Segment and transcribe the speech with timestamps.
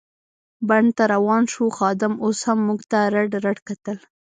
[0.69, 3.97] بڼ ته روان شوو، خادم اوس هم موږ ته رډ رډ کتل.